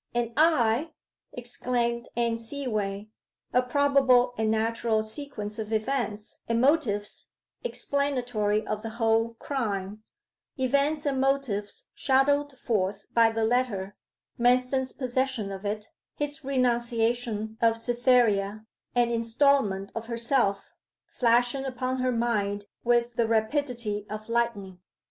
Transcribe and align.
'And 0.15 0.33
I!' 0.35 0.93
exclaimed 1.31 2.09
Anne 2.15 2.35
Seaway, 2.35 3.09
a 3.53 3.61
probable 3.61 4.33
and 4.35 4.49
natural 4.49 5.03
sequence 5.03 5.59
of 5.59 5.71
events 5.71 6.39
and 6.49 6.59
motives 6.59 7.27
explanatory 7.63 8.65
of 8.65 8.81
the 8.81 8.89
whole 8.97 9.35
crime 9.35 10.01
events 10.57 11.05
and 11.05 11.21
motives 11.21 11.89
shadowed 11.93 12.57
forth 12.57 13.05
by 13.13 13.29
the 13.29 13.43
letter, 13.43 13.95
Manston's 14.39 14.91
possession 14.91 15.51
of 15.51 15.65
it, 15.65 15.89
his 16.15 16.43
renunciation 16.43 17.59
of 17.61 17.77
Cytherea, 17.77 18.65
and 18.95 19.11
instalment 19.11 19.91
of 19.93 20.07
herself 20.07 20.71
flashing 21.11 21.63
upon 21.63 21.97
her 21.97 22.11
mind 22.11 22.65
with 22.83 23.17
the 23.17 23.27
rapidity 23.27 24.07
of 24.09 24.29
lightning. 24.29 24.79